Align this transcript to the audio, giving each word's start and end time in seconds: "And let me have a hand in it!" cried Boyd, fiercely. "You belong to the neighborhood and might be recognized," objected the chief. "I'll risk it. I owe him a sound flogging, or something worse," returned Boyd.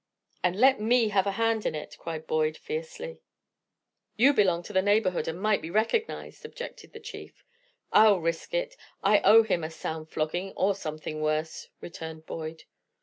"And 0.43 0.59
let 0.59 0.79
me 0.81 1.09
have 1.09 1.27
a 1.27 1.33
hand 1.33 1.63
in 1.63 1.75
it!" 1.75 1.95
cried 1.99 2.25
Boyd, 2.25 2.57
fiercely. 2.57 3.19
"You 4.15 4.33
belong 4.33 4.63
to 4.63 4.73
the 4.73 4.81
neighborhood 4.81 5.27
and 5.27 5.39
might 5.39 5.61
be 5.61 5.69
recognized," 5.69 6.43
objected 6.43 6.91
the 6.93 6.99
chief. 6.99 7.45
"I'll 7.93 8.17
risk 8.19 8.55
it. 8.55 8.75
I 9.03 9.19
owe 9.19 9.43
him 9.43 9.63
a 9.63 9.69
sound 9.69 10.09
flogging, 10.09 10.53
or 10.55 10.73
something 10.73 11.21
worse," 11.21 11.69
returned 11.81 12.25
Boyd. 12.25 12.63